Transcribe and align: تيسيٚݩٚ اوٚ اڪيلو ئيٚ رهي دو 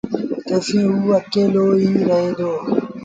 تيسيٚݩٚ 0.47 0.93
اوٚ 0.99 1.15
اڪيلو 1.19 1.65
ئيٚ 1.81 2.01
رهي 2.07 2.29
دو 2.37 2.51